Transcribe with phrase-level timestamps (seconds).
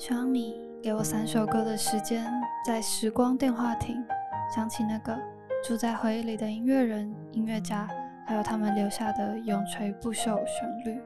[0.00, 2.26] 希望你给我三首歌的时间，
[2.64, 4.02] 在时光电话亭
[4.52, 5.14] 想起那个
[5.62, 7.86] 住在回忆里的音乐人、音乐家，
[8.26, 10.98] 还有他们留下的永垂不朽旋律。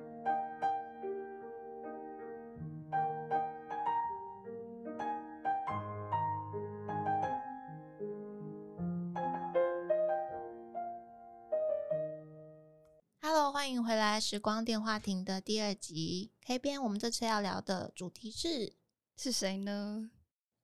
[13.52, 16.82] 欢迎回来时光电话亭的第二集 K 边。
[16.82, 18.74] 我们这次要聊的主题是
[19.16, 20.10] 是谁呢？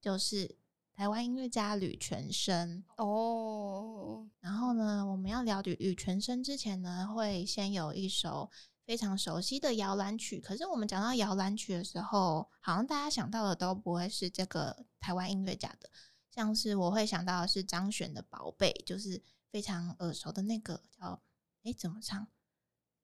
[0.00, 0.56] 就是
[0.94, 2.84] 台湾音乐家吕全生。
[2.96, 8.50] 哦，然后呢，我们要聊吕吕全生之前呢，会先有一首
[8.84, 10.40] 非常熟悉的摇篮曲。
[10.40, 15.88] 可是我们讲到摇篮曲的时候，好像大家想到的都不会是这个台湾音乐家的，
[16.30, 21.22] 像是我会想到的是张悬的《宝贝》，就是非常耳熟的那个叫
[21.62, 22.26] 哎怎么唱？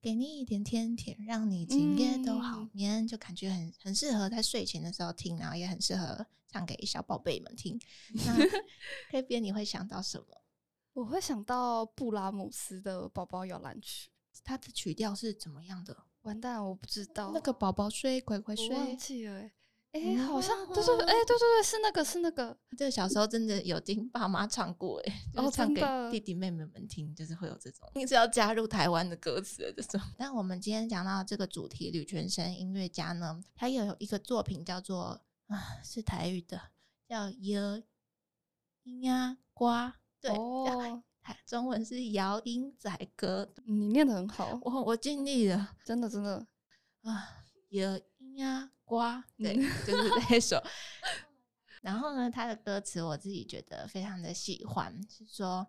[0.07, 7.77] 给你一点甜甜，让你今夜都好嗯眠，就感觉很很适合在睡前的时候听，然后也很适合唱给小宝贝们听。
[8.25, 8.37] 那
[9.11, 10.27] K 边你会想到什么？
[10.93, 14.09] 我会想到布拉姆斯的《宝宝摇篮曲》。
[14.45, 15.97] 它的曲调是怎么样的？
[16.23, 18.95] 完蛋，我不知道那个宝宝睡，乖乖睡忘睡。
[18.95, 19.51] 记了欸。
[19.97, 22.57] 哎、嗯好像对对对，哎、对对对，是那个是那个。
[22.77, 25.81] 这个小时候真的有听爸妈唱过，哎，就是哦唱给
[26.11, 30.01] 弟弟妹妹们听，就是会有这种，硬是要加入台湾的歌词的这种。
[30.19, 36.61] 但我们今天讲到这个主题，吕全生音乐家呢，他有一个作品叫做啊，是台语的，
[37.09, 37.83] 叫《摇
[38.83, 39.89] 音呀瓜》，
[40.21, 40.31] 对，
[41.47, 43.53] 中文是摇音仔歌。
[43.65, 45.75] 你念的很好，我我尽力了。
[45.85, 46.47] 真的真的。
[47.03, 47.29] 啊，
[47.69, 50.63] 有音啊瓜，对，嗯就是这一首。
[51.83, 55.67] 然后呢，他的歌词我自己觉得非常的喜欢，是说，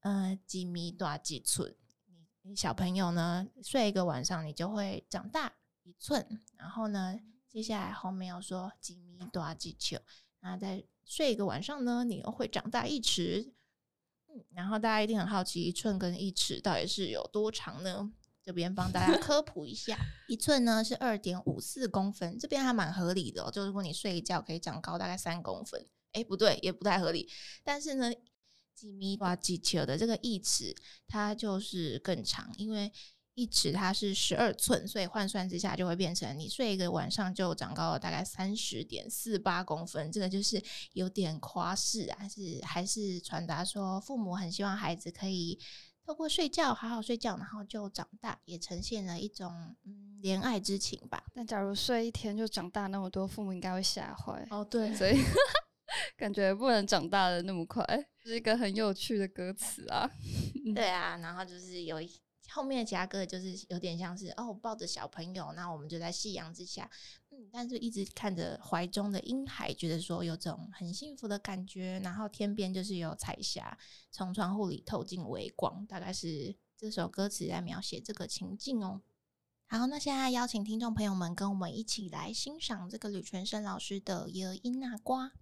[0.00, 5.52] 呃，几米多几寸，你你小朋友呢睡一个晚上，你就会长大
[5.82, 6.40] 一寸。
[6.56, 9.98] 然后呢，接下来后面又说几米多几球，
[10.40, 13.52] 那再睡一个晚上呢，你又会长大一尺。
[14.28, 18.12] 嗯，然后大家一定很好奇，一寸跟一尺到底是有多长呢？
[18.46, 19.98] 这边帮大家 科普一下，
[20.28, 23.50] 一寸呢是二点五四公分，这边还蛮合理的哦。
[23.50, 27.28] 就如果你睡一觉可以长高大概三公分，哎，不对，也不太合理。
[27.64, 28.08] 但是呢，
[28.72, 30.72] 几米哇几球的这个一尺，
[31.08, 32.92] 它就是更长，因为
[33.34, 45.58] 一尺它是十二寸，所以换算之下就会变成你睡一个晚上就长高了大概三十点四八公分，这个就是有点夸饰啊，还是还是传达说父母很希望孩子可以
[46.06, 51.24] 透过睡觉好好睡觉，然后就长大，也呈现了一种嗯怜爱之情吧。
[51.34, 54.46] 但假如睡一天就长大那么多，父母应该会吓坏。
[54.50, 55.18] 哦，对所以
[56.16, 57.84] 感觉不能长大的那么快，
[58.22, 60.08] 是一个很有趣的歌词啊。
[60.76, 62.08] 对啊，然后就是有一
[62.50, 66.88] 后面的其他歌就是有点像是哦抱着小朋友，那我们就在夕阳之下，
[67.52, 72.00] 但是一直看着怀中的婴孩，觉得说有种很幸福的感觉。
[72.04, 73.78] 然后天边就是有彩霞
[74.10, 79.02] 从窗户里透进微光，大概是这首歌词在描写这个情境哦。
[79.68, 85.32] 好，那现在邀请听众朋友们跟我们一起来欣赏这个吕全生老师的《耶音那瓜》。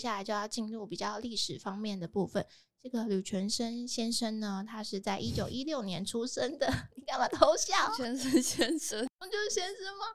[0.00, 2.46] 下来就要进入比较历史方面的部分。
[2.82, 6.66] 这个吕全生先生呢，他是在一九一六年出生的。
[6.96, 7.94] 你干嘛偷笑？
[7.94, 10.06] 先生先生，我就是先生吗？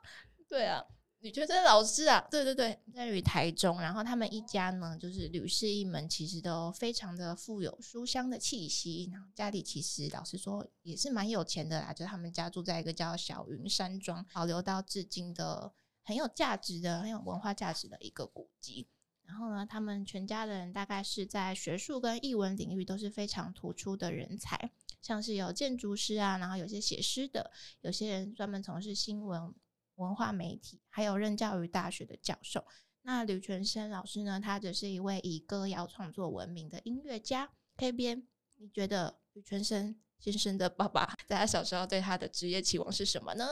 [0.50, 0.84] 对啊，
[1.20, 3.80] 吕全生老师啊，对对对，在于台中。
[3.80, 9.12] 然后他们一家呢，就是吕氏一门，其实都非常的富有书香的气息。
[9.14, 15.72] 然后家里其实老实说也是蛮有钱的啦，就是他们家住在一个叫小云山庄，保留到至今的
[16.04, 18.88] 很有价值的、很有文化价值的一个古迹。
[19.28, 27.52] 然后呢，他们全家的人大概是在学术跟译文领域都是非常突出的人才，像是有建筑师啊，然后有些写诗的，
[27.82, 29.54] 有些人专门从事新闻
[29.96, 32.64] 文化媒体，还有任教于大学的教授。
[33.02, 37.50] 那吕全生老师呢，他只是一位以歌谣创作闻名的音乐家。
[37.78, 43.46] K 边，你觉得吕全生先生的爸爸 在他小时候对他的职业期望是什么呢？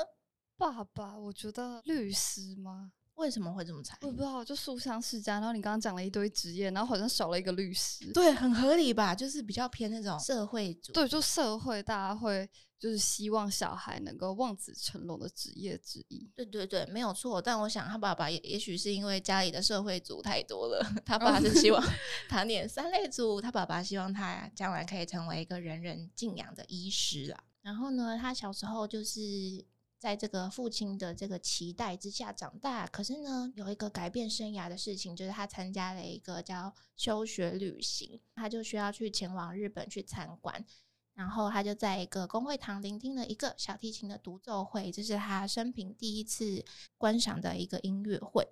[0.58, 2.94] 爸爸，我觉得律师吗？
[3.16, 3.98] 为什么会这么惨？
[4.02, 5.36] 我也不知道，就书香世家。
[5.36, 8.12] 然后你刚刚讲了一堆职业，然后好像少了一个律师。
[8.12, 9.14] 对，很合理吧？
[9.14, 10.92] 就是比较偏那种社会组。
[10.92, 12.50] 对，就社会大家会
[12.80, 16.28] 就是希望小孩能够望子成龙的职业之一。
[16.36, 17.42] 对对对，没有错。
[17.42, 21.82] 但我想他爸爸也也许是因为家里的社会组太多了，他爸是希望
[22.28, 27.44] 他念三类组，他爸爸希望他将来可以成为一个人人敬仰的医师啊。
[27.62, 29.64] 然后呢，他小时候就是。
[30.04, 40.66] 在这个父亲的这个期待之下长大，可是呢，有一个改变生涯的事情，就是他参加了一个叫休学旅行，他就需要去前往日本去参观，
[41.14, 46.66] 然后他就在一个公会堂聆听了一个小提琴的独奏会，这是他生平第一次
[46.98, 48.46] 观赏的一个音乐会。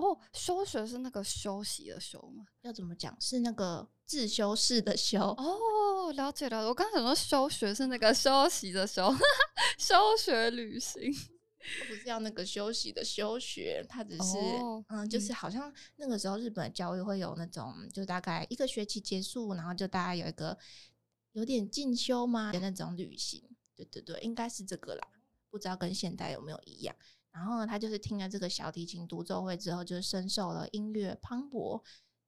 [0.00, 2.44] 哦，休学是那个休息的休吗？
[2.62, 3.16] 要怎么讲？
[3.20, 5.20] 是那个自修室的修。
[5.20, 6.66] 哦，了解了。
[6.68, 9.14] 我刚想说休学是那个休息的休。
[9.78, 11.12] 休学旅行，
[11.88, 14.38] 不是要那个休息的休学，他只是
[14.88, 20.56] 嗯，就是好像那个时候日本的教育会有那种，就大概一个学期结束，然后就大家有一个
[21.32, 23.42] 有点进修吗的那种旅行，
[23.76, 25.08] 对对对，应该是这个啦，
[25.50, 26.94] 不知道跟现代有没有一样。
[27.38, 31.80] 然后呢，他就是听了这个小提琴独奏会之后，就深受了音乐磅礴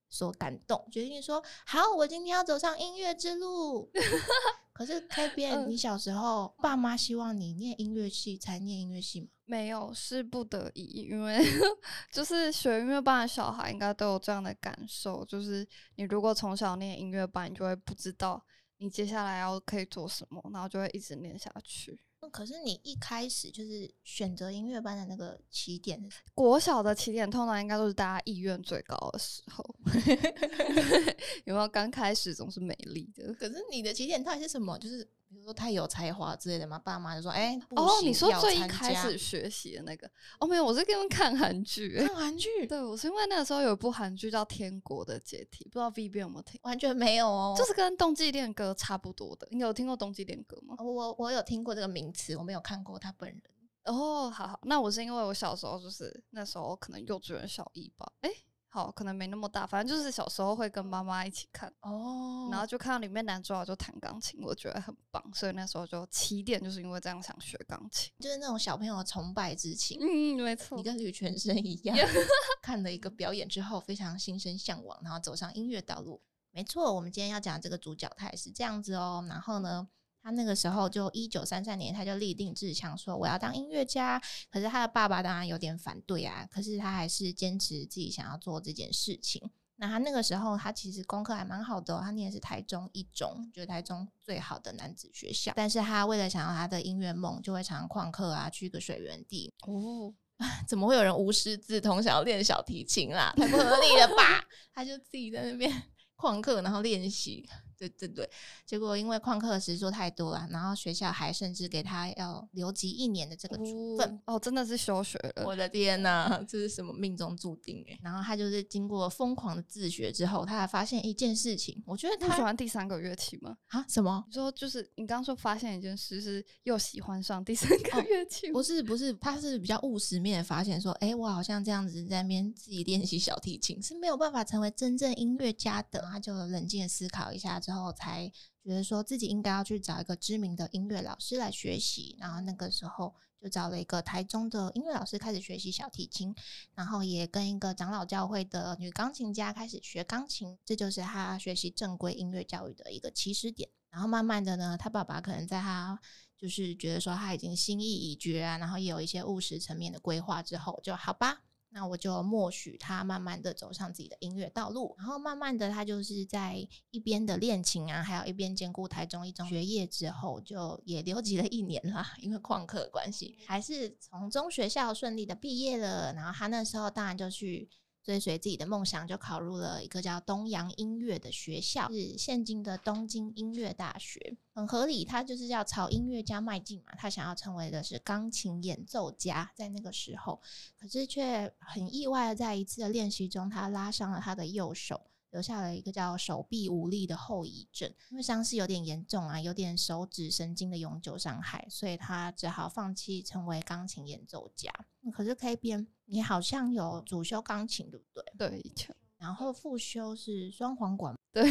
[0.08, 3.90] 所感动，决定说好，我今天要走上音乐之路。
[4.72, 9.26] 可是 K B，你小时候爸妈希望你念音乐系才念音乐系吗？
[9.44, 11.44] 没有，是不得已，因为
[12.14, 15.66] 就是学音乐班的小孩应该都有这样的感受，就是
[15.96, 18.42] 你如果从小念音乐班，你就会不知道
[18.78, 22.00] 你接下来要可以做什么，然后就会一直念下去。
[22.28, 26.00] 可是你一开始就是选择音乐班的那个起点，
[26.34, 29.64] 国小的起点通常应该都是大家意愿最高的时候，
[31.44, 31.68] 有没有？
[31.68, 33.32] 刚开始总是美丽的。
[33.34, 34.78] 可是你的起点到底是什么？
[34.78, 35.08] 就是。
[35.30, 40.10] 比如说太有才华之类的嘛，爸妈就说：“哎，哦，你说最一开始学习的那个？
[40.40, 42.66] 哦，没有，我是跟他们看韩剧，看韩剧。
[42.66, 46.58] 对，我是因为那个时候有一部韩剧叫《天国的解题》，不知道 V B 有没有听？
[46.64, 49.46] 完全没有哦，就是跟《冬季恋歌》差不多的。
[49.52, 50.74] 你有听过《冬季恋歌》吗？
[50.78, 53.40] 我我有听过这个名词，我没有看过他本人。
[53.84, 58.30] 哦，好好，那我是因为我小时候就是那时候可能幼稚园小一吧，哎。
[58.72, 69.98] 好，可能没那么大，反正就是小时候会跟妈妈一起看哦，然后就看到里面男主角就弹钢琴，我觉得很棒，所以那时候就起点就是因为这样想学钢琴，就是那种小朋友的崇拜之情。
[70.00, 71.98] 嗯，没错，你跟吕全生一样，
[72.62, 76.22] 看了一个表演之后非常心生向往，然后走上音乐道路。
[76.52, 79.88] 没错，我们今天要讲这个主角他也是这样子哦，然后呢？
[80.22, 84.20] 他那个时候就一九三三年，他就立定志向说我要当音乐家。
[84.50, 89.50] 可是他的爸爸当然有点反对啊，可是他还是坚持自己想要做这件事情。
[89.76, 95.54] 那他那个时候他其实功课还蛮好的，他念的是台中一中，就是台中最好的男子学校。
[95.56, 99.50] 但是他为了想要他的音乐梦，就会常常旷课啊，去一个水源地。
[99.66, 100.12] 哦，
[100.68, 103.32] 怎么会有人无师自通想要练小提琴啦？
[103.38, 104.44] 太不合理了吧？
[104.74, 105.72] 他就自己在那边
[106.14, 107.48] 旷课，然后练习。
[107.80, 108.30] 对对对，
[108.66, 115.44] 结果因为旷课时数太多了，然后学校还甚至给他要留级一年的这个处分哦，真的是休学了。
[115.46, 117.98] 我的天呐，这是什么命中注定哎！
[118.02, 123.56] 然后他就是经过疯狂的自学之后，他还发现一件事情，我觉得他喜欢第三个乐器吗？
[123.68, 123.82] 啊？
[123.88, 124.22] 什么？
[124.28, 128.52] 你说就是你刚刚说发现一件事是又喜欢上第三个乐器？
[128.52, 136.06] 不是不是，他是比较务实面发现说，哎，我好像这样子在那边自己练习小提琴是没有办法成为真正音乐家的。
[136.10, 137.58] 他就冷静的思考一下。
[137.70, 138.28] 之后才
[138.64, 146.34] 觉得说自己应该要去找一个知名的音乐老师来学习，然后那个时候就找了一个台中的音乐老师开始学习小提琴，
[146.74, 153.70] 然后也跟一个长老教会的女钢琴家开始学钢琴，这就是他学习正规音乐教育的一个起始点。
[153.88, 156.00] 然后慢慢的呢，他爸爸可能在他
[156.36, 161.42] 就是觉得说他已经心意已决啊，然后也有一些务实层面的规划之后，就好吧。
[161.72, 176.12] 那我就默许他慢慢的走上自己的音乐道路，然后慢慢的他就是在一边的练琴啊，还有一边兼顾台中一中学业之后，就也留级了一年啦，因为旷课关系，还是从中学校顺利的毕业了。
[176.12, 177.68] 然后他那时候当然就去。
[178.02, 185.04] 追随自己的梦想，就考入了一个叫东洋音乐的学校，是现今的东京音乐大学，很合理。
[185.04, 189.52] 他就是要朝音乐家迈进嘛，他想要成为的是钢琴演奏家。
[189.54, 190.40] 在那个时候，
[190.78, 195.09] 可是却很意外的，在一次的练习中，他拉伤了他的右手。
[195.30, 204.72] 留下了一个叫手臂无力的后遗症，因为伤势有点严重啊，有点手指神经的永久伤害，所以他只好放弃成为钢琴演奏家。
[205.12, 208.04] 可是 K 边，你好像有主修钢琴，对不
[208.36, 208.48] 对？
[208.60, 208.72] 对，
[209.18, 211.42] 然后副修是双簧管， 对，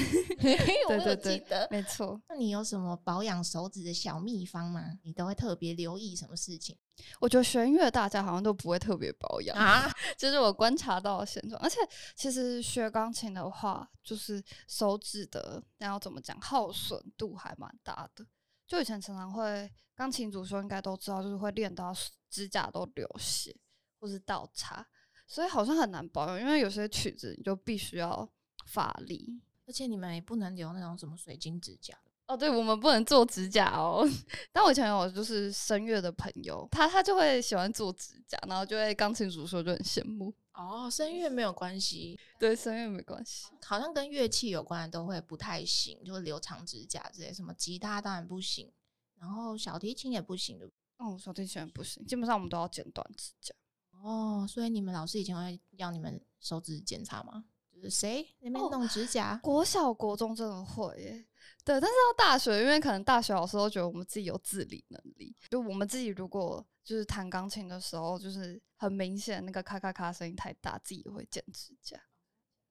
[0.89, 2.21] 我有记得，没错。
[2.27, 4.99] 那你有什么保养手指的小秘方吗？
[5.03, 6.75] 你都会特别留意什么事情？
[7.19, 11.61] 我觉得学音乐大家好像都不会特别保养啊， 这是我观察到的现状。
[11.61, 11.77] 而且
[12.15, 18.25] 其实学钢琴的话，就是手指的那要怎么讲，耗损度还蛮大的。
[18.67, 21.93] 就以前常常会钢琴主修应该都知道，就是会练到
[22.29, 23.55] 指甲都流血
[23.99, 24.85] 或是倒插，
[25.27, 26.39] 所以好像很难保养。
[26.39, 28.29] 因为有些曲子你就必须要
[28.67, 31.97] 发力，而且你们也不能留那种什么水晶指甲。
[32.29, 34.07] 哦，对，我们不能做指甲哦。
[34.53, 40.31] 但我以前有就是声乐的朋友，他他就会喜欢做指甲，然后就会钢琴主说就很羡慕。
[40.53, 48.71] 哦，声乐没有关系，对，声乐没关系，好像跟乐器有关的都会不太行，就是留长指甲之类，什么吉他当然不行，
[49.19, 50.69] 然后小提琴也不行的。
[50.97, 53.55] 哦，小提琴也不行，基本上我们都要剪短指甲。
[54.03, 57.45] 哦，所以你们老师以前会要你们手指检查吗？
[57.79, 59.39] 就是谁那边弄指甲？
[59.43, 61.25] 国小国中真的会耶。
[61.63, 71.99] 对，但是到大学，因为可能大学老师都觉得我们自己有自理能力，就我们自己如果就是弹钢琴的时候，就是很明显那个咔咔咔声音太大，自己会剪指甲。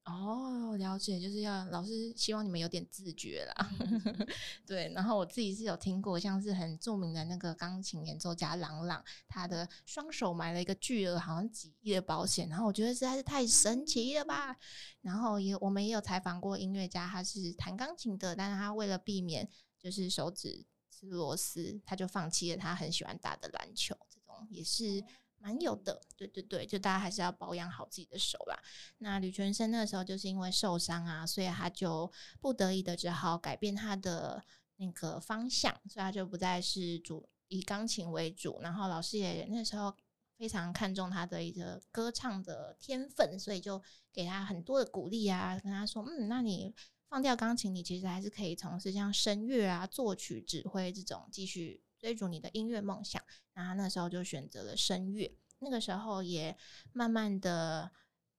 [0.09, 3.71] 哦，了解，就是要老师希望你们有点自觉啦。
[4.65, 14.57] 对，然后我自己是有听过，像是很著名的那个钢琴演奏家郎朗，他的双手买了一个巨额，好像几亿的保险，然后我觉得实在是太神奇了吧。
[15.03, 19.47] 然后也我们也有采访过音乐家，他是弹钢琴的，但是他为了避免
[19.79, 25.05] 就是手指吃螺丝，他就放弃了他很喜欢打的篮球，这种也是。
[25.41, 28.61] 蛮有的，对对对，就大家还是要保养好自己的手啦。
[28.99, 34.43] 那吕全生那时候就是因为受伤啊，所以他就不得已的只好改变他的
[34.77, 38.61] 那个方向，所以他就不再是主以钢琴为主。
[38.61, 39.95] 然后老师也那时候
[40.37, 46.75] 非常看重他的一个歌唱的天分，所以就给他很多的鼓励啊，跟他说：“嗯，那你
[47.09, 55.37] 放掉钢琴，你其实还是可以从事像声乐啊、作曲、指挥这种继续。”追逐你的音乐梦想，然后那时候就选择了声乐。
[55.61, 56.57] 那个时候也
[56.93, 57.91] 慢慢的，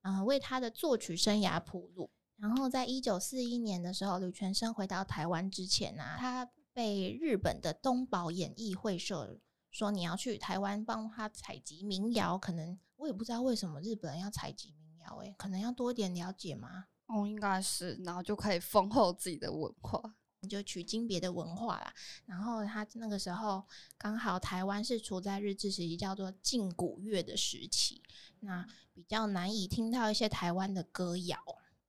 [0.04, 2.10] 嗯，为他的作曲生涯铺路。
[2.38, 9.38] 然后在一九四一年的时候，吕全生回到台湾之前呢，他被日本的东宝演艺会社
[9.70, 12.38] 说你要去台湾帮他采集民谣。
[12.38, 16.86] 可能我也不知道为什么日本人要采集民谣，诶，可能要多一点了解吗？
[17.08, 20.16] 哦，应该是，然后就可以丰厚自己的文化。
[20.48, 21.94] 就取经别的文化啦，
[22.26, 23.62] 然后他那个时候
[23.98, 28.02] 刚好台湾是处在日治时期，叫做禁古乐的时期，
[28.40, 31.38] 那比较难以听到一些台湾的歌谣，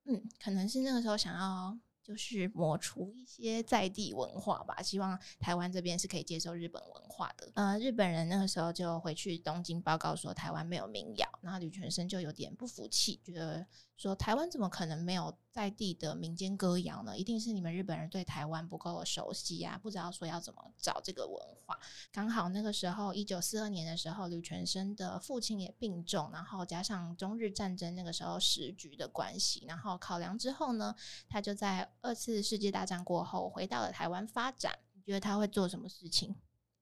[0.03, 7.49] 嗯，可能是那个时候想要就是抹除一些在地文化吧，希望台湾这边是可以接受日本文化的。
[7.55, 13.65] 呃，日本人那个时候就回去东京报告说台湾没有民谣，然后吕全生就有点不服气，觉得。
[14.01, 17.15] 说台湾怎么可能没有在地的民间歌谣呢？
[17.15, 21.79] 一定是你们日本人对台湾不够熟悉啊，不知道说要怎么找这个文化。
[22.11, 30.95] 刚好那个时候，一九四二年的时候，吕全生的父亲也病重，然后加上中日战争那个时候时局的关系，然后考量之后呢，
[31.29, 34.79] 他就在二次世界大战过后回到了台湾发展。
[34.95, 36.35] 你觉得他会做什么事情？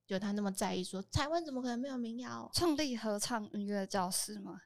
[0.07, 2.49] 就他那么在意说台湾怎么可能没有民谣？
[2.53, 4.61] 创立合唱音乐教室吗？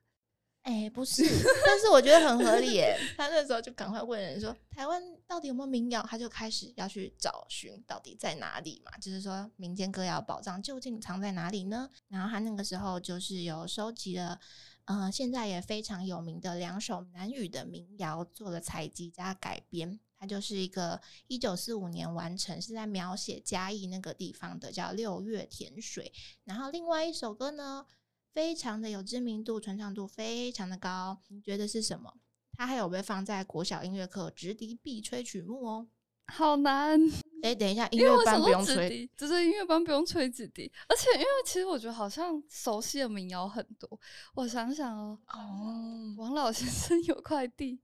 [0.64, 1.24] 哎，不是，
[1.66, 2.98] 但是我觉得很合理耶。
[3.18, 11.90] 他那时候就赶快问人说：“台湾到底有没有民谣？”他就开始要去找寻到底在哪里嘛，就是说民间歌谣宝藏究竟藏在哪里呢？
[12.08, 14.40] 然后他那个时候就是有收集了，
[14.86, 20.00] 呃，现在也非常有名的两首南语的民谣，做了采集加改编。
[20.18, 26.14] 它就是一个一九四五年完成，是在描写嘉义那个地方的，叫《六月甜水》。
[26.46, 27.86] 然后另外一首歌呢？
[28.34, 31.22] 非常的有知名度，传唱度非常的高。
[31.28, 32.16] 你觉得是什么？
[32.58, 35.88] 它还有被放在国小音乐课直笛必吹曲目哦，
[36.28, 37.00] 好难。
[37.44, 40.72] 哎，等一下，音乐班不用吹，只是音乐班不用吹直笛。
[40.88, 44.00] 而且，因为其实我觉得好像熟悉的民谣很多。
[44.36, 47.78] 我想想哦，哦，王老先生有块地，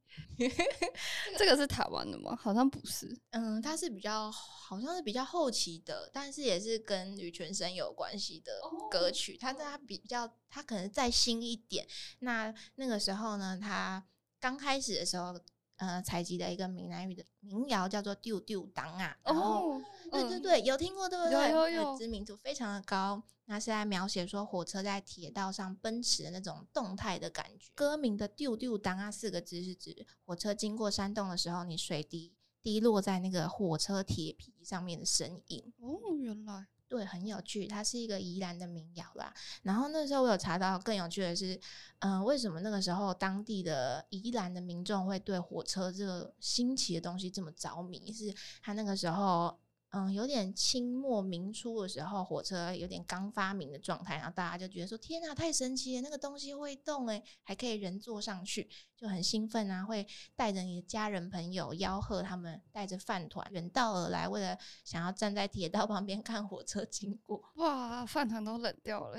[1.38, 2.34] 这个是台湾的吗？
[2.42, 3.14] 好像不是。
[3.32, 9.36] 嗯，它是比较，好像是比较后期的，但是也是跟吕全生有关系的歌曲。
[9.38, 11.86] 它它比较，他可能再新一点。
[12.20, 14.02] 那那个时候呢，他
[14.40, 15.38] 刚开始的时候。
[15.80, 19.82] 呃，采集的一个闽南语的民谣叫做《丢丢当》啊，哦，
[20.12, 21.52] 对对对，有听过对不对？
[21.52, 23.24] 有有有，知名度非常的高。
[23.46, 27.72] 那是在描写说火车在铁道上奔驰的那种动态的感觉。
[27.74, 35.74] 歌名的“丢丢当”啊四个字是指火车经过山洞的时候，你水滴滴落在那个火车铁皮上面的声音。
[35.80, 36.68] 哦，原来。
[36.90, 39.32] 对，很有趣，它是一个宜兰的民谣啦。
[39.62, 41.58] 然后那时候我有查到更有趣的是，
[42.00, 48.12] 嗯，为什么那个时候当地的宜兰的民众会对火车这个新奇的东西这么着迷？
[48.12, 49.56] 是他那个时候
[49.92, 56.02] 嗯，有点清末民初的时候，火车有点刚发明的状态，然后大家就觉得说：“天哪，太神奇了！
[56.04, 59.84] 那个东西会动，诶，还可以人坐上去，就很兴奋啊！
[59.84, 60.06] 会
[60.36, 67.44] 带着你的家人朋友吆喝，他们带着饭团远道而来，为了想要站在铁道旁边看火车经过。
[67.56, 69.18] 哇，饭团都冷掉了。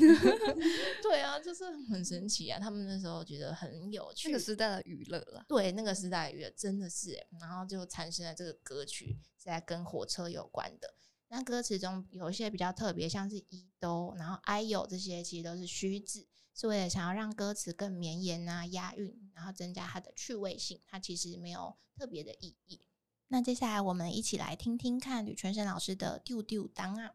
[1.02, 2.58] 对啊，就是很神奇啊！
[2.58, 5.44] 他们那时候觉得很有趣，那个时代的娱乐了。
[5.48, 10.94] 对，那个时代娱乐真的是，然后就产生了这个歌曲，是在跟火车有关的。
[11.28, 20.80] 那歌词中有一些比较特别，像是一都，然后哎呦这些，其实都是虚字，是为了想要让歌词更绵延啊、押韵，然后增加它的趣味性。
[20.88, 22.80] 它其实没有特别的意义。
[23.28, 27.12] 那接下来我们一起来听听看吕春生老师的《丢丢当啊》。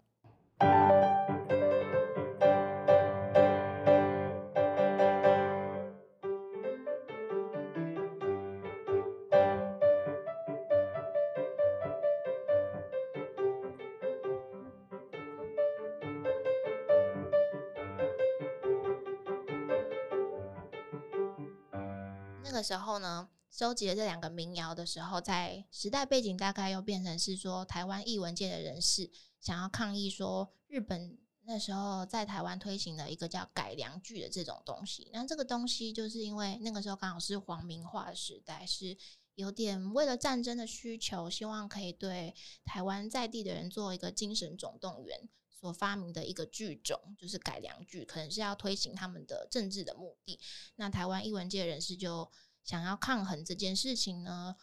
[22.65, 35.11] 时候呢，收集了这两个民谣的时候，在时代背景大概又变成是说，台湾艺文界的人士想要抗议说，日本那时候在台湾推行了一个叫改良剧的这种东西。
[35.13, 38.97] 那这个东西就是因为那个时候刚好是皇民化时代，是
[39.35, 42.33] 有点为了战争的需求，希望可以对
[42.65, 45.29] 台湾在地的人做一个精神总动员。
[45.57, 50.39] 所发明的一个剧种就是改良剧，可能是要推行他们的政治的目的。
[50.75, 52.29] 那台湾艺文界人士就
[52.65, 54.57] 想要抗衡这件事情呢，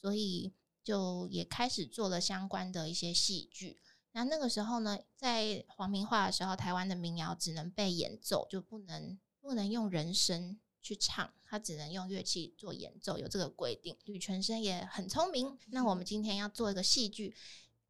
[0.00, 3.80] 所以就也开始做了相关的一些戏剧。
[4.12, 13.96] 那那个时候呢，在黄明化的时候，台湾的民谣只能被演奏，就不能不能用人声去唱，它只能用乐器做演奏，有这个规定。
[14.04, 17.34] 吕全生也很聪明，那我们今天要做一个戏剧。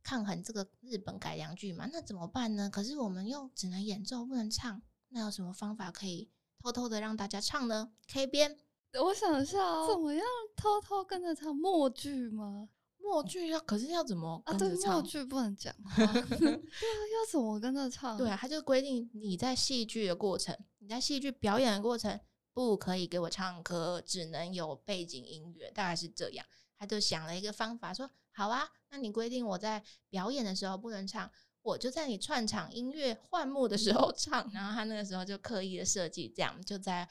[0.03, 2.71] 抗衡这个日本改良剧嘛，那怎么办呢？
[2.71, 6.31] 可是我们又只能演奏不能唱，那有什么方法可以
[6.61, 8.57] 偷偷的让大家唱呢？K 编，
[8.95, 10.25] 我想一下，怎么样
[10.57, 12.69] 偷偷跟着唱默剧吗？
[12.99, 14.55] 默剧要，可是要怎么啊？
[14.55, 18.17] 对，默剧不能讲 对啊，要怎么跟着唱？
[18.17, 22.19] 对啊，他就规定你在戏剧的过程，你在戏剧表演的过程
[22.53, 26.45] 不可以给我唱歌，只能有背景音乐，大概是这样。
[26.79, 28.11] 他就想了一个方法，说。
[28.33, 31.31] 好啊，那你规定我在表演的时候不能唱，
[31.63, 34.47] 我就在你串场音乐换幕的时候唱。
[34.53, 37.09] 然后他那个时候就刻意的设计这样，就在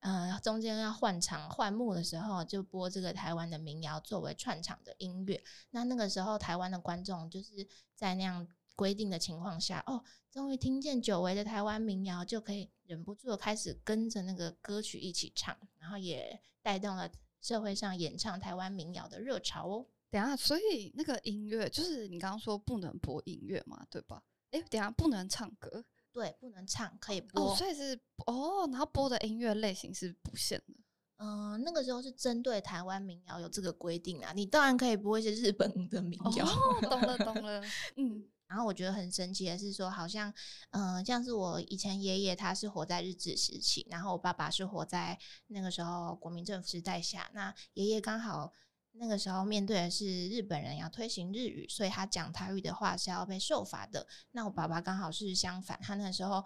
[0.00, 5.42] 呃中间要换场换幕的时候，就播这个台湾的民谣作为串场的音乐。
[5.70, 17.10] 那那个时候台湾的观众就是在那样规定的情况下，哦，终于听见久违的台湾民谣，就可以忍不住开始跟着那个歌曲一起唱，然后也带动了
[17.42, 19.86] 社会上演唱台湾民谣的热潮哦。
[20.08, 24.22] 等下，所以那个音乐就是你刚刚说不能播音乐嘛，对吧？
[24.50, 27.52] 哎，等下不能唱歌，对，不能唱，可以播。
[27.52, 30.74] 哦，所以是哦，然后播的音乐类型是不限的。
[31.18, 36.46] 嗯，那个时候是针对台湾民谣有这个规定啊，你当然可以播一些日本的民谣。
[36.46, 37.62] 哦，懂了， 懂了。
[37.96, 40.32] 嗯，然后我觉得很神奇的是说，好像
[40.70, 45.18] 嗯，像是我以前爷爷他是活在日治时期，然后我爸爸是活在
[45.48, 48.52] 那个时候国民政府时代下，那爷爷刚好。
[48.92, 54.06] 那个时候面对的是日本人要推行日语，所以他讲台语的话是要被受罚的。
[54.32, 56.44] 那我爸爸刚好是相反，他那时候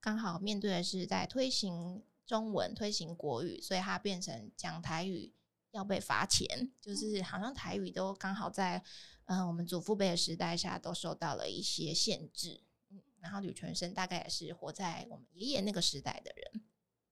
[0.00, 5.32] 刚好面对的是在推行中文、推行国语，所以他变成讲台语
[5.70, 8.82] 要被罚钱，就是好像台语都刚好在
[9.24, 12.60] 嗯我们祖父辈的时代下都受到了一些限制。
[12.90, 16.62] 嗯，然后吕全生大概也是活在我们爷爷那个时代的人。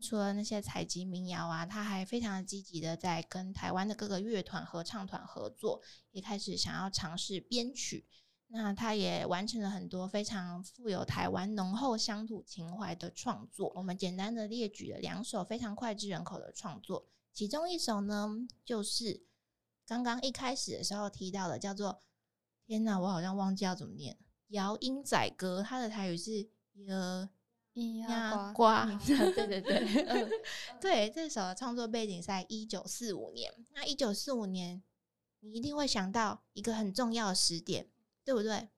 [0.03, 8.07] 除了那些采集民谣啊，他还非常积极的在跟台湾的各个乐团、合唱团合作，也开始想要尝试编曲。
[8.49, 13.73] 那他也完成了很多非常富有台湾浓厚乡土情怀的创作。
[13.75, 18.29] 我们简单的列举了两首非常脍炙人口的创作，其中一首呢，
[18.63, 19.25] 就是
[19.87, 22.03] 刚刚一开始的时候提到的，叫做
[22.67, 26.51] “天哪，我好像忘记要怎么念”，摇音仔歌，它的台语是
[27.75, 28.01] “耶”。
[28.03, 28.65] 呀呱，
[29.07, 30.31] 对对对，嗯，
[30.81, 33.53] 对，这首创作背景在一九四五年。
[33.73, 34.83] 那一九四五年，
[35.41, 37.89] 你一定会想到一个很重要的时点，
[38.25, 38.69] 对不对？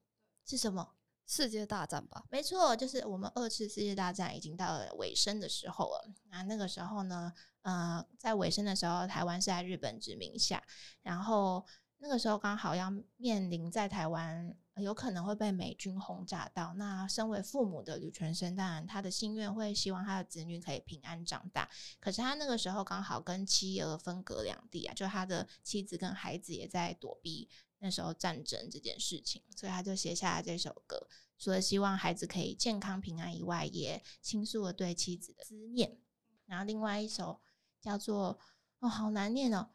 [0.45, 0.95] 是什么？
[1.27, 2.25] 世界大战吧？
[2.31, 6.11] 没错，就是我们二次世界大战已经到了尾声的时候了。
[6.29, 10.63] 那那个时候呢，呃，在尾声的时候，台湾是在日本殖民下，
[11.01, 11.65] 然后
[11.97, 14.55] 那个时候刚好要面临在台湾。
[14.83, 16.75] 有可能会被美军轰炸到。
[16.75, 21.69] 那身为父母的吕全生，当然他的心愿会希望他的子女可以平安长大。
[22.01, 31.07] 可是他那个时候刚好跟妻儿分隔两地啊，就他的妻子跟孩子也在躲避那时候战争这件事情，所以他就写下了这首歌，
[31.39, 35.99] 除了希望孩子可以健康平安以外，也倾诉了对妻子的思念。
[36.47, 37.41] 然后另外一首
[37.81, 38.39] 叫做
[38.81, 39.71] 哦，好难念哦。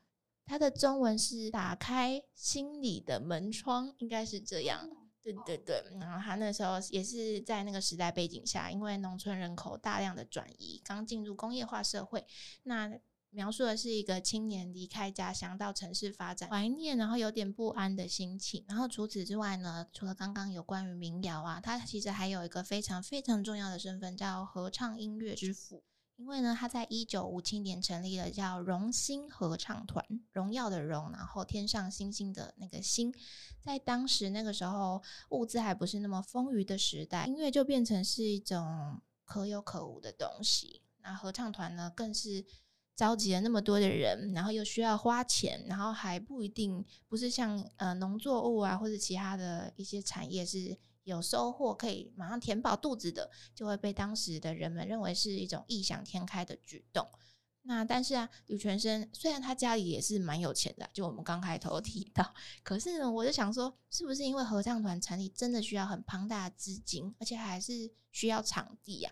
[0.49, 4.89] 它的中文是打开心里的门窗，应该是这样。
[5.21, 12.25] 对对对，然后他那时候也是在那个时代背景下，因为农村人口大量的转移，刚进入工业化社会，
[12.63, 12.91] 那
[13.29, 18.65] 描述的是一个青年离开家乡到城市发展，怀念然后有点不安的心情。
[18.67, 25.83] 然后除此之外呢，除了刚刚有关于民谣啊，他其实还有一个非常非常重要的身份，叫合唱音乐之父。
[26.19, 33.13] 因为呢，他在一九五七年成立了叫荣星合唱团，荣耀的荣，然后天上星星的那个星，
[33.63, 40.81] 在当时那个时候物资还不是那么丰裕的时代，音乐就变成是一种可有可无的东西。
[41.01, 42.45] 那合唱团呢，更是
[42.97, 50.77] 召集了那么多的人，然后又需要花钱，然后还不一定不是像呃农作物啊或者其他的一些产业是。
[51.09, 57.07] 有收获可以马上填饱肚子的，就会被当时的人们认为是一种异想天开的举动。
[57.63, 69.11] 那但是啊，吕全生虽然他家里也是蛮有钱的，就我们刚开头提到，可是呢，我就想说，是不是因为合唱团成立真的需要很庞大的资金，而且还是需要场地呀？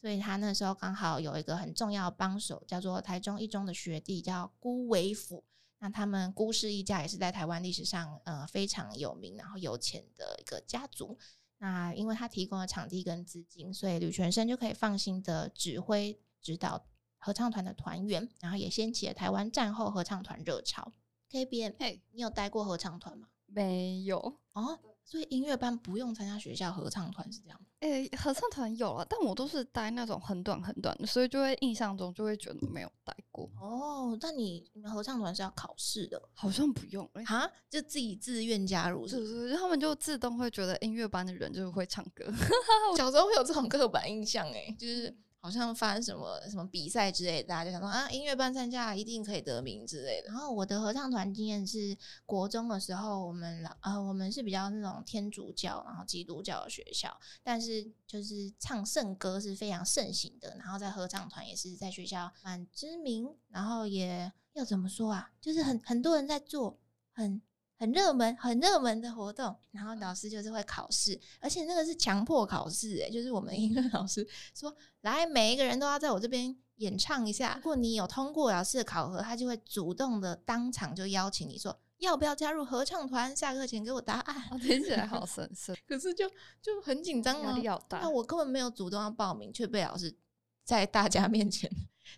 [0.00, 5.44] 所以他那时候刚好有一个很重要的帮手，叫做台中一中的学弟，叫辜伟甫。
[5.82, 11.18] 那他们辜氏一家也是在台湾历史上呃非常有名，然后有钱的一个家族。
[11.58, 16.86] 那因为他提供了场地跟资金，所以吕全生就可以放心的指挥指导
[17.18, 20.92] 合唱团的团员，然后也掀起了台湾战后合唱团热潮。
[21.28, 23.26] K B M，嘿，你有待过合唱团吗？
[23.46, 24.78] 没有哦。
[25.04, 27.66] 所以音乐班不用参加学校合唱团是这样吗？
[27.80, 33.50] 诶，合唱团有了，但我都是待那种很短很短的，所以就会印象中就会觉得没有待过。
[33.60, 36.22] 哦，那你你们合唱团是要考试的？
[36.32, 39.56] 好像不用啊，就自己自愿加入，是不是？
[39.56, 42.24] 他们就自动会觉得音乐班的人就是会唱歌。
[42.96, 45.14] 小时候会有这种刻板印象，诶，就是。
[45.42, 50.28] 好像发什么什么比赛之类，大家就想说啊，音乐班参加一定可以得名之类的。
[50.28, 60.56] 然后我的合唱团经验是国中的时候，我们老呃我们是比较那种天主教，然后基督教的学校，但是就是唱圣歌是非常盛行的。
[60.58, 66.78] 然后在合唱团也是在学校蛮知名，然后也要怎么说啊，就是很很多人在做，
[67.10, 67.42] 很。
[67.82, 83.34] 很热门、很热门的活动，然后老师就是会考试，而且那个是强迫考试，诶，就是我们音乐老师说，来每一个人都要在我这边演唱一下，如果你有通过老师的考核，他就会主动的当场就邀请你说，要不要加入合唱团？
[83.34, 84.60] 下课前给我答案。
[84.60, 86.28] 听起来好 神圣，可是就
[86.60, 87.98] 就很紧张啊，压力好大。
[87.98, 90.14] 那我根本没有主动要报名，却被老师
[90.62, 91.68] 在大家面前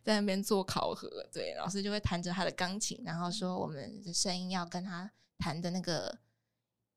[0.03, 5.11] 在那边做考核，对，老师就会弹着他的钢琴，然后说我们的声音要跟他。
[5.39, 6.19] 弹的那个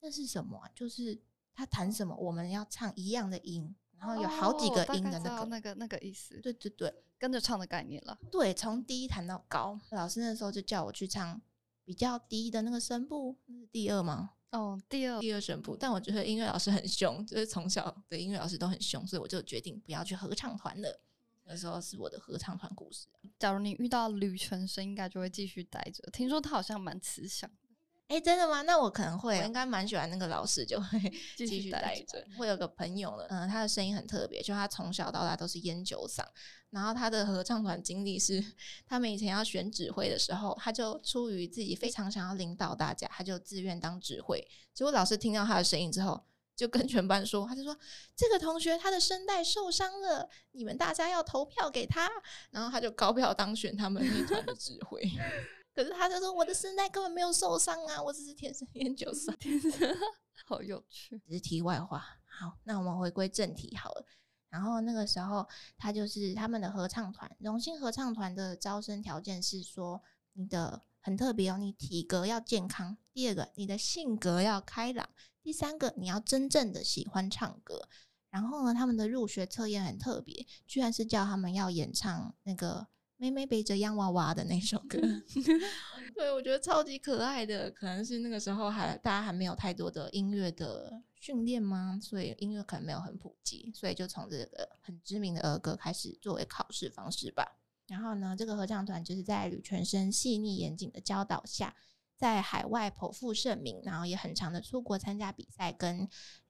[0.01, 0.61] 那是什么？
[0.75, 1.19] 就是
[1.53, 6.39] 他弹什么，我们要唱一样的音，然后有好几个音的那个那个那个意思。
[6.41, 8.17] 对对对，跟着唱的概念了。
[8.31, 9.79] 对，从低弹到高。
[9.91, 11.41] 老师那时候就叫我去唱
[11.83, 14.33] 比较低的那个声部，那是第二吗？
[14.51, 15.75] 哦，第二第二声部。
[15.75, 21.01] 但我觉得音乐老师很凶，就是从小的音乐老师都很凶，所以我就决定不要去合唱团了。
[21.43, 23.07] 那时候是我的合唱团故事。
[23.39, 26.03] 假如你遇到吕全生，应该就会继续待着。
[26.11, 27.49] 听说他好像蛮慈祥。
[28.07, 28.61] 哎，真的吗？
[28.61, 30.99] 那我可能会，我应该蛮喜欢那个老师，就会
[31.35, 32.25] 继续待着。
[32.37, 36.23] 会有个朋友呢，嗯，他的声音很特别，就他从小到大都是烟酒嗓。
[36.69, 38.43] 然后他的合唱团经历是，
[38.85, 44.45] 他们以前要选指挥的时候，他就出于自己非常想要领导大家，他就自愿当指挥。
[44.73, 46.23] 结果老师听到他的声音之后，
[46.55, 47.77] 就跟全班说，他就说
[48.15, 52.09] 这个同学他的声带受伤了，你们大家要投票给他。
[52.51, 55.01] 然后他就高票当选他们那团的指挥。
[55.77, 59.31] 可是他就说我的声带根本没有受伤啊，我只是天生烟酒嗓。
[60.43, 62.03] 好有趣，只是题外话。
[62.25, 64.03] 好，那我们回归正题好了。
[64.49, 70.01] 然后那个时候，他就是他们的合唱团，荣幸合唱团的招生条件是说，
[70.33, 72.97] 你的很特别哦，你体格要健康。
[73.13, 75.07] 第二个，你的性格要开朗。
[75.43, 77.87] 第三个，你要真正的喜欢唱歌。
[78.31, 82.87] 然后呢，他们的入学测验很特别，居然是叫他们要演唱那个。
[83.17, 84.99] 妹妹背着洋娃娃的那首歌，
[86.15, 87.69] 对我觉得超级可爱的。
[87.71, 91.99] 可能是那个时候还大家还没有太多的音乐的训练吗？
[92.01, 97.57] 所以音乐可能没有很普及，所以就从这个很知名的儿歌开始作为考试方式吧。
[97.87, 101.75] 然后呢，这个合唱团就是在吕全生细腻严谨的教导下，
[102.15, 106.07] 在海外颇负盛名，然后也很长的出国参加比赛跟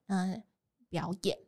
[0.08, 0.42] 嗯
[0.90, 1.38] 表演。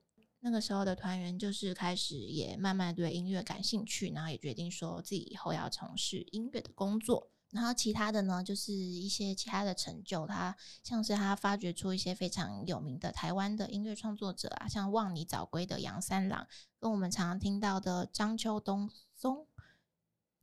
[0.40, 7.31] 那个时候的团员就是开始也慢慢对音乐感兴趣，然后也决定说自己以后要从事音乐的工作。
[7.50, 16.46] 然后其他的呢，就是一些其他的成就，他像是他发掘出一些非常有名的台湾的音乐创作者啊，像望你早归的杨三郎，
[16.79, 19.46] 跟我们常常听到的张秋东松。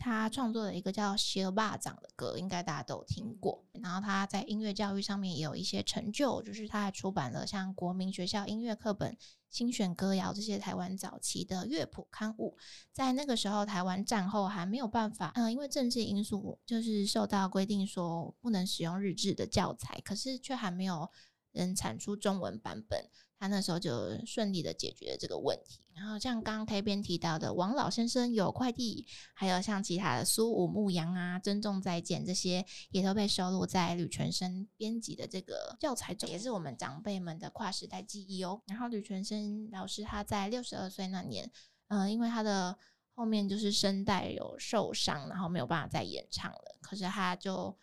[0.08, 3.64] 他创作了一个叫《邪霸掌》的歌，应该大家都有听过。
[3.74, 9.18] 然后他在音乐教育上面也有一些成就，就是他还出版了像国民学校音乐课本、
[9.50, 12.58] 新选歌谣这些台湾早期的乐谱刊物。
[12.94, 21.10] 在那个时候，台湾战后还没有办法，嗯，因为政治因素，就是受到规定说不能使用日志的教材，可是却还没有
[21.52, 23.10] 人产出中文版本。
[23.40, 23.92] 他那时候就
[24.26, 25.80] 顺利的解决了这个问题。
[25.94, 38.62] 然后像刚刚 K 边提到的王老先生有快递，还有像其他的苏武牧羊啊、珍重再见这些，也都被收录在吕全生编辑的这个教材中，也是我们长辈们的跨时代记忆哦。
[38.68, 41.52] 然后吕全生老师他在六十二岁那年，
[41.88, 42.78] 嗯，因为他的
[43.16, 46.78] 后面就是声带有受伤，然后没有办法再演唱了。
[46.82, 47.76] 可是他就。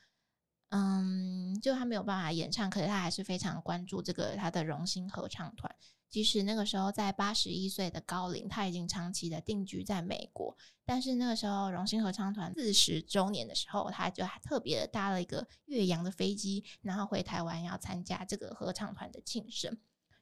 [0.71, 5.73] 嗯，就他没有办法演唱，可是他还是非常关注这个他的荣兴合唱团。
[6.11, 19.77] 即使那个时候在八十一岁的高龄，他已经长期的定居在美国，但是那个时候荣兴合唱团四十周年的时候，他就还特别的搭了一个岳阳的飞机，然后回台湾要参加这个合唱团的庆生。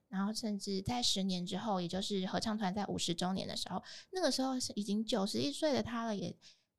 [0.09, 6.35] 然后甚至在十年之后，也就是合唱团在五十周年的时候，那个时候是已经九十一岁的他了，也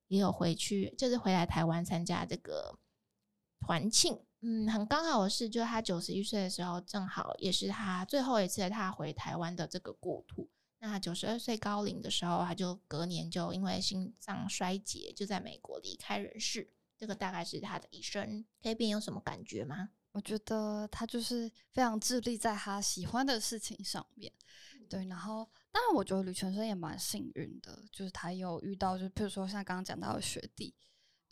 [0.08, 2.80] 也有回去，就是回来台湾参加这个。
[3.63, 10.49] 团庆，嗯，很刚好的是，就是他九十一岁的时候，正好也是他最后一次他回台湾的这个故土。
[10.80, 16.69] 那九十二岁高龄的时候，他就隔年就因为心脏衰竭，就在美国离开人世。
[16.97, 18.45] 这个大概是他的一生。
[18.62, 19.89] 这边有什么感觉吗？
[20.12, 24.32] 我觉得他就是非常致力在他喜欢的事情上面。
[24.89, 30.76] 对，然后当然，我觉得吕全生也蛮幸运的，就是他有遇到，就比如说像刚刚讲到的学弟。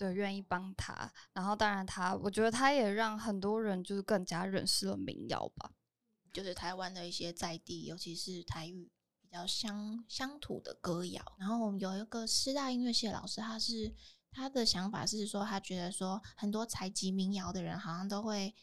[0.01, 5.73] 对，愿意帮他，然后当然他，我觉得他也让很多人就是更加认识了民谣吧，
[6.33, 8.89] 就是台湾的一些在地，尤其是台语
[9.21, 11.23] 比较乡乡土的歌谣。
[11.37, 13.93] 然后我们有一个师大音乐系的老师，他是
[14.31, 18.55] 他的想法是说，他觉得说很多采集民谣的人好像都会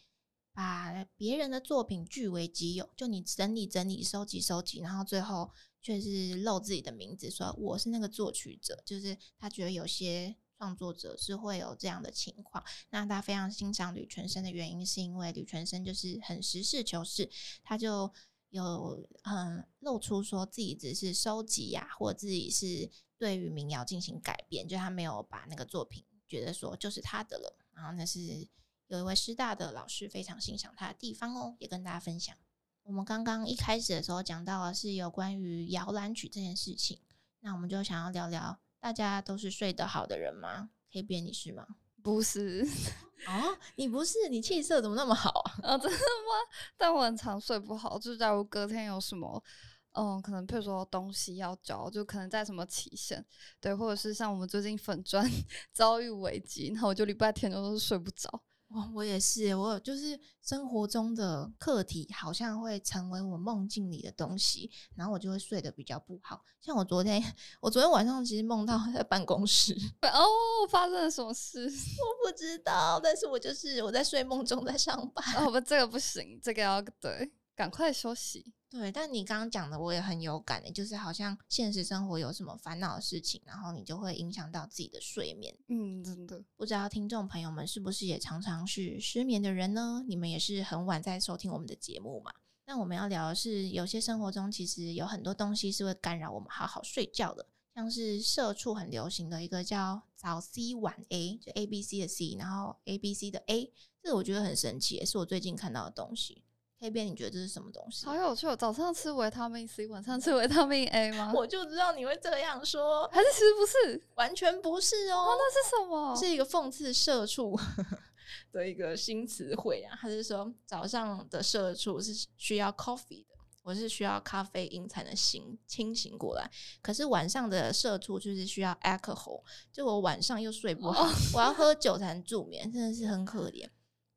[0.51, 10.35] 把别人的作品据为己有，就你整理整理、收集收集，然后最后却是漏自己的名字，说我是那个作曲者，就是他觉得有些。
[10.59, 17.31] 创作者是会有这样的情况，那他非常欣赏吕全生的原因，是因为吕全生就是很实事求是，
[17.63, 18.13] 他就
[18.49, 27.57] 有嗯露出说自己只是收集呀，或自己是对于民谣进行改编，就他没有把那个作品觉得说就是他的了。
[27.73, 28.45] 然后那是
[28.87, 32.35] 有一位师大的老师非常欣赏他的地方哦，也跟大家分享。
[32.83, 36.99] 我们刚刚一开始的时候讲到的是有关于摇篮曲这件事情，
[37.39, 38.59] 那我们就想要聊聊。
[38.79, 40.69] 大家都是睡得好的人吗？
[40.91, 41.65] 可以变你是吗？
[42.01, 42.65] 不是
[43.27, 45.29] 哦，你不是，你气色怎么那么好
[45.63, 45.77] 啊？
[45.77, 46.33] 真的吗？
[46.77, 49.43] 但我很常睡不好，就假如隔天有什么，
[49.91, 53.23] 嗯，可能譬如说东西要交，就可能在什么期限，
[53.59, 55.29] 对，或者是像我们最近粉砖
[55.73, 58.41] 遭遇危机，然后我就礼拜天都是睡不着。
[58.69, 66.43] 哇，我也是，我就是生活中的课题，好像会成为我梦境里的东西，然后我就会睡得比较不好。
[66.61, 67.19] 像我昨天，
[67.61, 70.21] 我昨天晚上其实梦到在办公室， 哦，
[70.69, 71.63] 发生了什么事？
[71.65, 75.25] 我不知道，但是我就是我在睡梦中在上班。
[75.37, 78.53] 哦不，这个不行，这个要对，赶快休息。
[78.69, 85.57] 对，但你刚刚讲的我也很有感的，就是好像现实生活有什么烦恼的事情，然后你就会影响到自己的睡眠。
[85.69, 90.03] 嗯，真的，不知道听众朋友们是不是也常常是失眠的人呢？
[90.07, 92.31] 你们也是很晚在收听我们的节目嘛？
[92.65, 106.43] 那我们要聊的是，有些生活中其实有很多东西是会干扰我们好好睡觉的，像是社畜很流行的一个叫早 C 晚 A，就 A B C 的 C，然后 A B C 的 A，这个我觉得很神奇，也是我最近看到的东西。
[106.79, 108.05] 黑边，你觉得这是什么东西？
[108.05, 108.47] 好有趣！
[108.55, 111.31] 早上吃维他命 C，晚上吃维他命 A 吗？
[111.35, 114.01] 我就知道你会这样说，还是其实不是？
[114.15, 115.25] 完全不是哦。
[115.27, 116.15] 那是什么？
[116.15, 117.59] 是一个讽刺社畜
[118.53, 119.97] 的一个新词汇啊！
[120.01, 126.49] 他是说早上的社畜是需要 coffee 的，我是需要咖啡因才能醒清醒过来。
[126.81, 129.41] 可是晚上的社畜就是需要 alcohol，
[129.73, 133.67] 就我晚上又睡不好，我要喝酒才能助眠，真的是很可怜。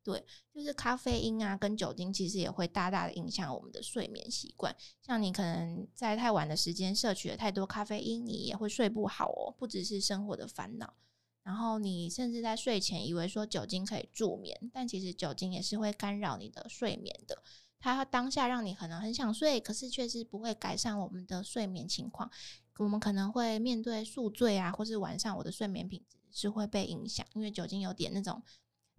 [0.03, 4.75] 对，就是咖啡因啊，跟酒精其实也会大大的影响我们的睡眠习惯。
[5.01, 9.55] 像你可能在太晚的时间摄取了太多咖啡因，你也会睡不好哦。
[9.57, 10.93] 不只是生活的烦恼，
[11.43, 17.41] 然后你甚至在睡前以为说酒精可以助眠，但其实酒精也是会干扰你的睡眠的。
[17.79, 22.29] 它当下让你可能很想睡，可是却是不会改善我们的睡眠情况。
[22.77, 28.41] 我们可能会面对宿醉啊，或是晚上我的睡眠品质是会被影响，因为酒精有点那种，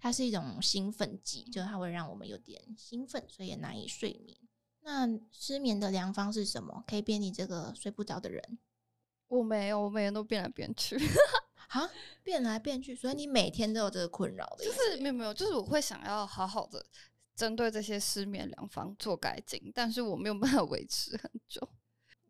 [0.04, 4.36] 它是一种兴奋剂，就是它会让我们有点兴奋，所以也难以睡眠。
[4.82, 6.84] 那失眠的良方是什么？
[6.86, 8.58] 可以变你这个睡不着的人？
[9.28, 10.98] 我没有，我每天都变来变去。
[11.72, 11.90] 啊，
[12.22, 16.84] 变来变去，所以你每天都有这个困扰的，就是没有没有，就是我会想要好好的
[17.34, 21.66] 针对这些失眠良方做改进，但是我没有办法维持很久。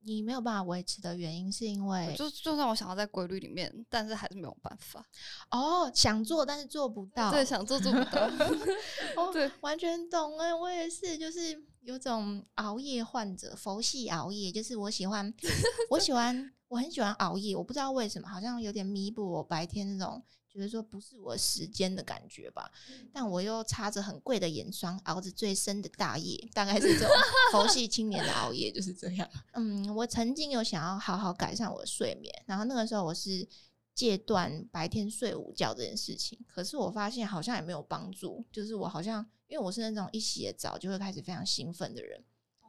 [0.05, 5.05] 你没有办法维持的原因是因为，就就算我想要在规律里面，但是还是没有办法。
[5.51, 8.27] 哦，想做但是做不到，对，想做做不到。
[9.17, 15.33] 哦，对，完全懂哎，我也是，就是有种熬夜患者，佛系熬夜，就是我喜欢，
[15.91, 20.23] 我喜欢，我很喜欢熬夜，我不知道为什么，好像有点弥补我白天那种。
[20.55, 22.71] 觉得说不是我时间的感觉吧，
[23.13, 27.09] 但我又擦着很贵的眼霜，熬着最深的大夜，大概是这种
[27.51, 29.29] 佛系青年的熬夜就是这样。
[29.53, 33.47] 嗯，我曾经有想要好好改善我的睡眠，然后那个时候我是
[33.95, 38.45] 戒断白天睡午觉这件事情，可是我发现好像也没有帮助。
[38.53, 42.23] 就是我好像因为我是那种一洗澡就会开始非常兴奋的人，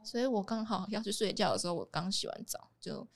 [0.04, 3.06] 所以我刚好要去睡觉的时候，我刚洗完澡就，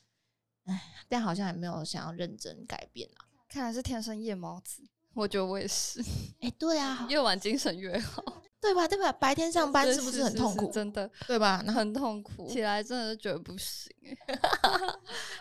[0.64, 3.30] 唉，但好像也没有想要认真改变啊。
[3.51, 4.83] 看来是天生夜猫子，
[5.13, 6.01] 我觉得我也是。
[6.41, 8.23] 哎，对啊， 越晚精神越好，
[8.61, 8.87] 对吧？
[8.87, 9.13] 对吧？
[9.13, 10.71] 白天上班是不是很痛苦？
[10.71, 11.61] 真的， 对吧？
[11.67, 13.93] 那很痛苦，起来真的是觉得不行。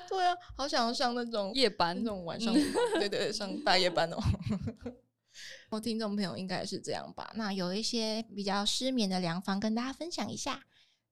[0.10, 2.52] 对啊，好想要上那种夜班，那种晚上，
[2.96, 4.18] 对对，上大夜班哦。
[5.70, 7.32] 我听众朋友应该也是这样吧？
[7.36, 10.64] 那有一些比较失眠的良方跟大家分享一下。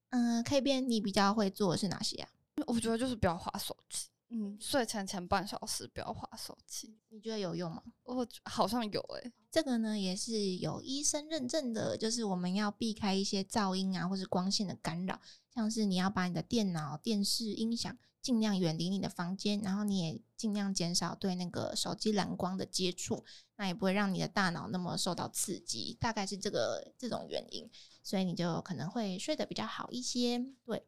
[0.09, 2.29] 嗯，K 边你比较会做的是哪些啊？
[2.65, 4.07] 我觉得就是不要划手机。
[4.29, 7.81] 嗯，睡前前半小时不要划手机，你觉得有用吗？
[8.03, 15.21] 我好像有诶，这个呢也是有医生认证的，就是我们要避开一些噪音啊，或是光线的干扰，
[15.53, 23.23] 像是你要把你的电脑、电视、音响尽量远离你的房间，然后你也尽量减少对那个手机蓝光的接触，
[23.55, 27.69] 那也不会让你的大脑那么受到刺激，大概是这个这种原因，
[28.03, 30.85] 所以你就可能会睡得比较好一些，对。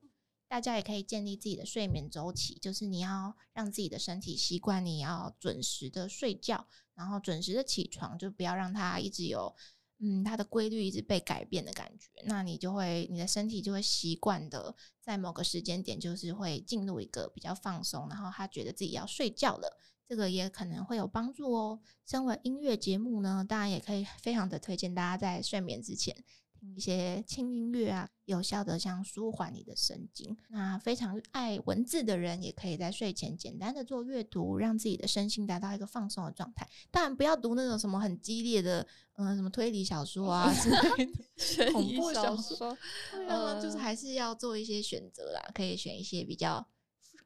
[0.50, 9.56] 大家也可以建立自己的睡眠周期，就是你要让自己的身体习惯，你要准时的睡觉，然后准时的起床，就不要让它一直有，
[10.00, 12.10] 嗯，它的规律一直被改变的感觉。
[12.26, 21.80] 那你就会，你的身体就会习惯的，在某个时间点，就是会进入一个比较放松，然后他觉得自己要睡觉了，这个也可能会有帮助哦。
[22.08, 26.16] 身为音乐节目呢，当然也可以非常的推荐大家在睡眠之前。
[26.60, 30.38] 听一些轻音乐啊，有效的像舒缓你的神经。
[30.50, 36.68] 那非常爱文字的人，也可以在睡前简单的做阅读，让自己的身心达到一个放松的状态。
[36.92, 42.78] 当然，不要读那种什么很激烈的，嗯，什么推理小说啊之类的 恐怖小说。
[43.14, 46.68] 嗯，就是还是要做一些选择啦，可以选一些比较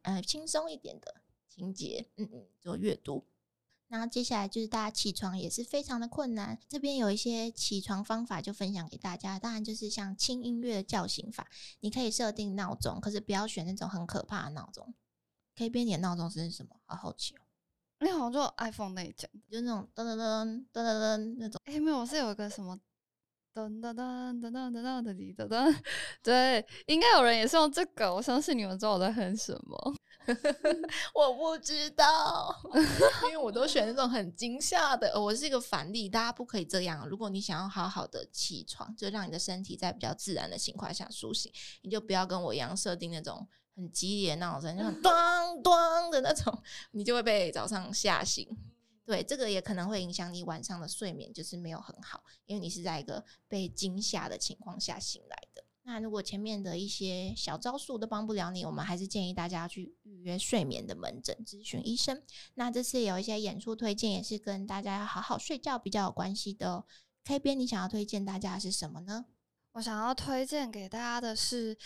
[0.03, 3.25] 呃轻松一点的情节，嗯嗯，做阅读。
[3.93, 9.37] 然后接下来就是大家起床也是非常的困难，这边有一些起床方法就分享给大家。
[9.37, 11.47] 当然就是像轻音乐的叫醒法，
[11.81, 14.95] 你可以设定闹钟，可是不要选那种很可怕的闹钟。
[15.55, 16.75] 可以编点闹钟是什么？
[16.85, 17.41] 好好奇哦。
[17.99, 21.61] 你好像就 iPhone 那一件，就那种噔噔噔噔噔噔那种。
[21.65, 22.75] 哎，没有，我是有一个什么
[23.53, 25.81] 噔噔噔噔噔噔噔噔噔噔。
[26.23, 28.11] 对，应该有人也是用这个。
[28.11, 29.95] 我相信你们知道我在哼什么。
[31.13, 32.55] 我不知道，
[33.25, 35.19] 因为我都选那种很惊吓的。
[35.21, 37.07] 我是一个反例，大家不可以这样。
[37.07, 45.11] 如果你想要好好的起床，就让你的身体在比较自然的情况下苏醒，你就不要跟我一样设定那种很激烈的闹钟，就很咚
[45.61, 46.57] 咚的那种，
[46.91, 48.47] 你就会被早上吓醒。
[49.05, 55.62] 对，这个也可能会影响你晚上的睡眠，就是没有很好，因为你是在一个被惊吓的情况下醒来的。
[55.85, 62.23] 那如果前面的一些小招数都帮不了你，我们还是建议大家去预约睡眠的门诊咨询医生。
[62.55, 66.85] 那这次有一些演出推荐，也是跟大家要好好睡觉比较有关系的。
[67.25, 69.25] K 边，你想要推荐大家是什么呢？
[69.73, 71.77] 我想要推荐给大家的是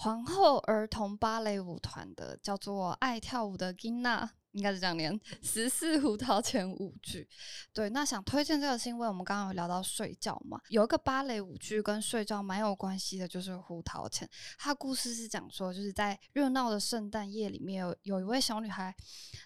[0.00, 4.24] 皇后儿童芭蕾舞团的，叫做《爱跳舞的金娜》。
[4.52, 7.28] 应该是这样念，十四胡桃钳舞剧。
[7.72, 14.28] 对，那想推荐这个是因为我们刚刚有聊到睡觉嘛，有一个芭蕾舞剧跟睡觉蛮有关系的，就是胡桃钳。
[14.56, 18.92] 它故事是讲说，就是在热闹的圣诞夜里面，有有一位小女孩，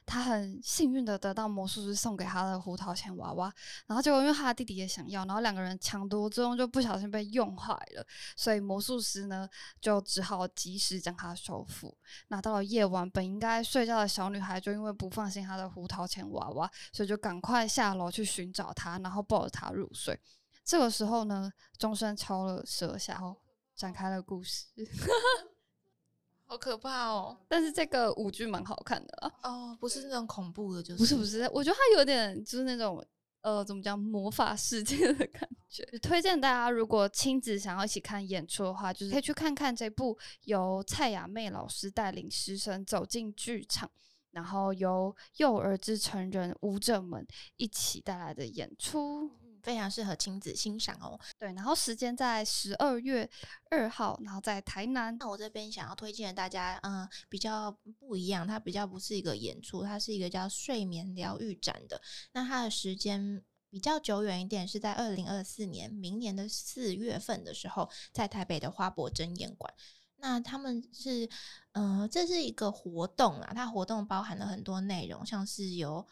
[0.07, 3.53] 她很幸运的得到魔术师送给她的胡桃钳娃娃，
[3.89, 9.47] 然后结果因为她的弟弟也想要，然后两个人抢夺之中就不小心被用坏了，所以魔术师呢
[9.81, 11.97] 就只好要及时将它收复。
[12.29, 20.21] 那到了夜晚，本应该睡觉的小女孩就因为不放心她的胡桃钳娃娃，所以就赶快下楼去寻找它，然后抱着它入睡。
[20.65, 23.37] 这个时候呢，钟声敲了十二下，后
[23.75, 24.67] 展开了故事。
[26.45, 27.35] 好可怕哦！
[27.49, 29.33] 但是这个舞剧蛮好看的啊。
[29.43, 33.03] 哦，不是那种恐怖的，就是不是不是，我觉得它有点就是那种
[33.43, 35.85] 呃，怎么讲魔法世界的感觉。
[35.99, 43.91] 推荐大家如果亲子想要一起看演出的话，就是可以去看看这部由蔡雅妹老师带领师生走进剧场，
[44.31, 47.27] 然后由幼儿之成人舞者们
[47.57, 49.31] 一起带来的演出。
[49.63, 51.19] 非常适合亲子欣赏哦。
[51.39, 53.29] 对，然后时间在十二月
[53.71, 55.17] 二号，然后在台南。
[55.19, 62.01] 那我这边想要推荐大家，嗯，比较不一样，它比较不是一个演出，它是一个叫睡眠疗愈展的。
[62.33, 69.73] 那它的时间比较久远一点，是在二零二四年明年的四月份的时候，在台北的花博珍演馆。
[70.17, 71.29] 那他们是，
[71.73, 76.07] 嗯，这是一个活动啊，它活动包含了很多内容，像是有。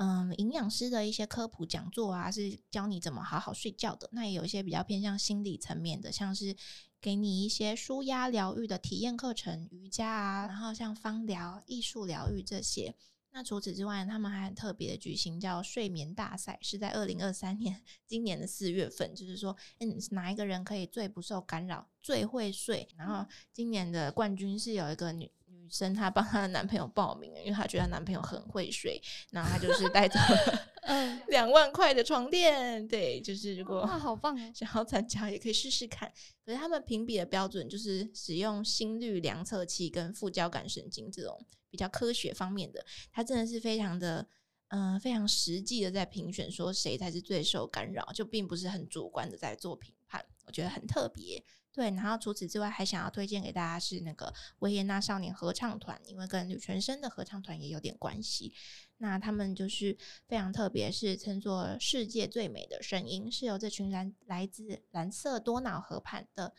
[0.00, 4.08] 嗯，营养师的一些科普讲座啊，是教你怎么好好睡觉的。
[4.12, 6.54] 那也有一些比较偏向心理层面的，像是
[7.00, 12.94] 给你一些舒压疗愈的体验课程，瑜伽啊，然后像芳疗、艺术疗愈这些。
[13.32, 22.88] 那除此之外，他们还很特别的举行叫睡眠大赛，是在二零二三年今年的四月份，就是说，嗯，哪一个人可以最不受干扰、最会睡？
[22.96, 25.28] 然后今年的冠军是有一个女。
[25.68, 29.00] 女生她帮她的男朋友报名，因为她觉得她男朋友很会睡，
[29.30, 30.68] 然后她就是带走了
[31.28, 32.88] 两万块的床垫。
[32.88, 36.10] 对，就是如果哇好棒 想要参加也可以试试看。
[36.42, 41.38] 可是他们评比的标准就是使用心率量测器跟副交感神经这种
[41.68, 44.26] 比较科学方面的，它真的是非常的
[44.68, 51.44] 嗯非常实际的在评选说谁才是最受干扰，就并不是很主观的在做评判，我觉得很特别。
[51.78, 58.52] 对，然后除此之外，还想要推荐给大家是那个维也纳少年合唱团，因为跟吕全生的合唱团也有点关系。
[58.96, 66.52] 那他们就是非常特别，是称作世界最美的声音，是由这群蓝来自蓝色多瑙河畔的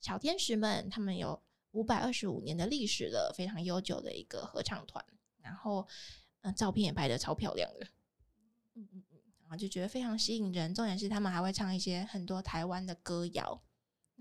[0.00, 1.42] 小天使们，他们有
[1.72, 5.04] 五百二十五年的历史了，非常悠久的一个合唱团。
[5.40, 5.88] 然后，
[6.42, 7.86] 嗯，照片也拍的超漂亮的，
[8.76, 10.72] 嗯嗯嗯，然后就觉得非常吸引人。
[10.72, 13.60] 重点是他们还会唱一些很多台湾的歌谣。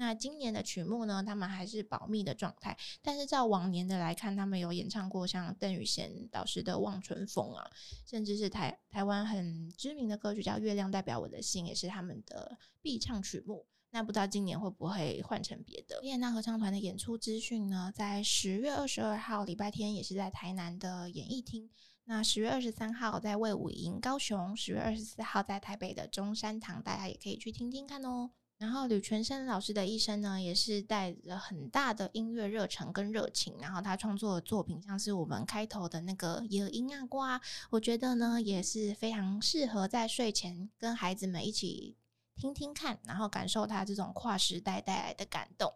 [0.02, 1.24] 那今年的曲目呢？
[1.24, 7.70] 他们还是保密的状态，但是照往年的来看，他们有演唱过像邓宇贤导师的《望春风》啊，
[8.04, 13.64] 甚至是台台湾很知名的歌曲叫《月亮代表我的心》，也是他们的必唱曲目。
[13.91, 16.02] 那不知道今年会不会换成别的？
[16.02, 17.93] 维纳合唱团的演出资讯呢？
[17.95, 21.70] 在十月二十二号礼拜天也是在台南的演艺厅，
[22.06, 28.32] 那十月二十三号在魏武营高雄，十月二十四号在台北的中山堂，大家也可以去听听看哦。
[28.62, 33.57] 然后吕全生老师的一生呢，也是带着很大的音乐热忱跟热情。
[33.59, 37.39] 然后他创作的作品，像是我们开头的那个《野音啊瓜》，
[37.72, 41.97] 我觉得呢也是非常适合在睡前跟孩子们一起
[42.36, 45.74] 听听看，然后感受他这种跨时代带来的感动。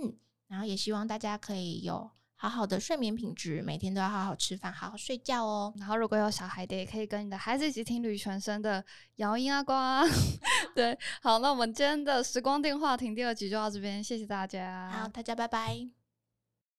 [0.00, 0.16] 嗯，
[0.46, 2.10] 然后也希望大家可以有。
[2.44, 5.72] 好好的睡眠品质，每天都要好好吃饭，好好睡觉哦。
[5.78, 8.84] 然后如果有小孩的，也可以跟你的孩子一起听吕全生的
[9.16, 10.04] 摇音阿瓜。
[10.76, 14.90] 对，好，那我们今天的时光电话亭第二集就到这边，谢谢大家。
[14.92, 16.03] 好，大家拜拜。